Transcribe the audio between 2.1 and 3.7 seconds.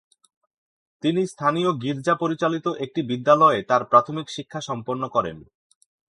পরিচালিত একটি বিদ্যালয়ে